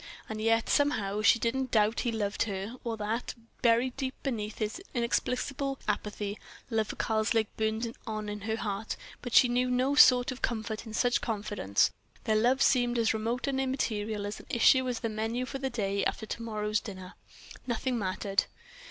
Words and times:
And 0.27 0.41
yet, 0.41 0.67
somehow, 0.67 1.21
she 1.21 1.37
didn't 1.37 1.69
doubt 1.69 1.99
he 1.99 2.11
loved 2.11 2.41
her 2.45 2.75
or 2.83 2.97
that, 2.97 3.35
buried 3.61 3.95
deep 3.97 4.15
beneath 4.23 4.55
this 4.55 4.81
inexplicable 4.95 5.77
apathy, 5.87 6.39
love 6.71 6.87
for 6.87 6.95
Karslake 6.95 7.55
burned 7.55 7.95
on 8.07 8.27
in 8.27 8.41
her 8.41 8.55
heart; 8.55 8.95
but 9.21 9.35
she 9.35 9.47
knew 9.47 9.69
no 9.69 9.93
sort 9.93 10.31
of 10.31 10.41
comfort 10.41 10.87
in 10.87 10.95
such 10.95 11.21
confidence, 11.21 11.91
their 12.23 12.35
love 12.35 12.63
seemed 12.63 12.97
as 12.97 13.13
remote 13.13 13.45
and 13.45 13.61
immaterial 13.61 14.25
an 14.25 14.33
issue 14.49 14.87
as 14.89 15.01
the 15.01 15.07
menu 15.09 15.45
for 15.45 15.59
day 15.59 16.03
after 16.05 16.25
to 16.25 16.41
morrow's 16.41 16.79
dinner. 16.79 17.13
Nothing 17.67 17.99
mattered! 17.99 18.45